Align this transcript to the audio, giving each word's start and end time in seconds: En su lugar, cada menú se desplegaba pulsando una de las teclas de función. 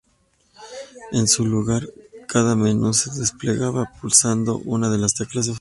En 1.11 1.27
su 1.27 1.45
lugar, 1.45 1.87
cada 2.27 2.55
menú 2.55 2.91
se 2.91 3.11
desplegaba 3.19 3.91
pulsando 4.01 4.57
una 4.57 4.89
de 4.89 4.97
las 4.97 5.13
teclas 5.13 5.29
de 5.29 5.35
función. 5.35 5.49